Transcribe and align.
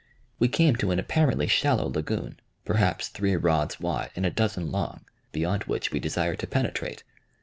We 0.39 0.47
came 0.47 0.77
to 0.77 0.89
an 0.89 0.97
apparently 0.97 1.45
shallow 1.45 1.87
lagoon, 1.87 2.39
perhaps 2.65 3.07
three 3.07 3.35
rods 3.35 3.79
wide 3.79 4.09
and 4.15 4.25
a 4.25 4.31
dozen 4.31 4.71
long, 4.71 5.05
beyond 5.31 5.65
which 5.65 5.91
we 5.91 5.99
desired 5.99 6.39
to 6.39 6.47
penetrate. 6.47 7.03